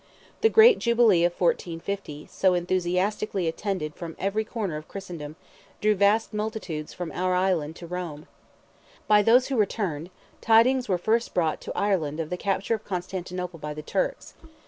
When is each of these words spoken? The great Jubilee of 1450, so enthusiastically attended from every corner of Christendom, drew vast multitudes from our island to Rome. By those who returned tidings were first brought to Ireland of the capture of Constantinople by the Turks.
The 0.41 0.49
great 0.49 0.79
Jubilee 0.79 1.23
of 1.25 1.39
1450, 1.39 2.25
so 2.31 2.55
enthusiastically 2.55 3.47
attended 3.47 3.93
from 3.93 4.15
every 4.17 4.43
corner 4.43 4.75
of 4.75 4.87
Christendom, 4.87 5.35
drew 5.79 5.93
vast 5.93 6.33
multitudes 6.33 6.91
from 6.91 7.11
our 7.11 7.35
island 7.35 7.75
to 7.75 7.85
Rome. 7.85 8.25
By 9.07 9.21
those 9.21 9.49
who 9.49 9.57
returned 9.57 10.09
tidings 10.41 10.89
were 10.89 10.97
first 10.97 11.35
brought 11.35 11.61
to 11.61 11.77
Ireland 11.77 12.19
of 12.19 12.31
the 12.31 12.35
capture 12.37 12.73
of 12.73 12.83
Constantinople 12.83 13.59
by 13.59 13.75
the 13.75 13.83
Turks. 13.83 14.33